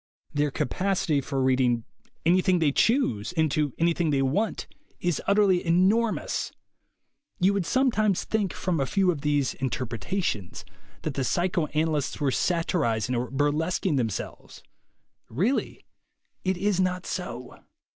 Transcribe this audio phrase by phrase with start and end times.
[0.33, 1.85] Their capacity for reading
[2.25, 4.65] any thing they choose into anything they want
[4.99, 6.51] is utterly enormous.
[7.39, 10.65] You would sometimes think from a few of these "interpretations"
[11.03, 14.63] that the psychoana lysts were satirizing or burlesquing themselves.
[15.29, 15.85] Really
[16.43, 17.59] it is not so.